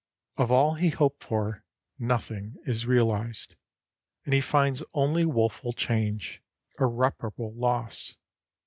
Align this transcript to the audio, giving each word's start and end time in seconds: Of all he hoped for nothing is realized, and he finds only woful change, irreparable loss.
Of 0.35 0.49
all 0.49 0.73
he 0.73 0.89
hoped 0.89 1.23
for 1.23 1.63
nothing 1.99 2.55
is 2.65 2.87
realized, 2.87 3.53
and 4.25 4.33
he 4.33 4.41
finds 4.41 4.81
only 4.95 5.25
woful 5.25 5.73
change, 5.73 6.41
irreparable 6.79 7.53
loss. 7.53 8.17